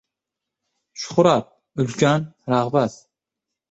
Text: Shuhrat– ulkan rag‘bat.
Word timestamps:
Shuhrat– 1.03 1.53
ulkan 1.85 2.29
rag‘bat. 2.57 3.03